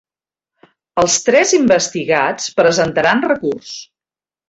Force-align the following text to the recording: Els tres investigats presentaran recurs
Els 1.01 1.17
tres 1.27 1.53
investigats 1.59 2.51
presentaran 2.63 3.25
recurs 3.33 3.81